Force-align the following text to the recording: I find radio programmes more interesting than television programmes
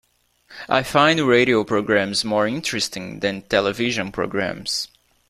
I 0.67 0.81
find 0.81 1.19
radio 1.19 1.63
programmes 1.63 2.25
more 2.25 2.47
interesting 2.47 3.19
than 3.19 3.43
television 3.43 4.11
programmes 4.11 4.87